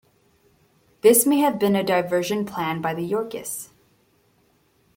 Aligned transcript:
This 1.01 1.27
may 1.27 1.41
have 1.41 1.59
been 1.59 1.75
a 1.75 1.83
diversion 1.83 2.43
planned 2.43 2.81
by 2.81 2.95
the 2.95 3.03
Yorkists. 3.05 3.69